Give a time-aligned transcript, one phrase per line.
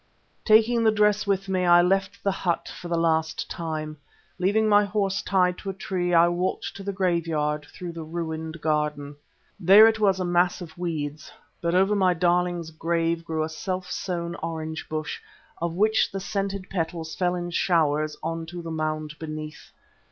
[0.43, 3.97] Taking the dress with me, I left the hut for the last time.
[4.39, 8.59] Leaving my horse tied to a tree, I walked to the graveyard, through the ruined
[8.61, 9.15] garden.
[9.59, 13.91] There it was a mass of weeds, but over my darling's grave grew a self
[13.91, 15.19] sown orange bush,
[15.61, 19.69] of which the scented petals fell in showers on to the mound beneath.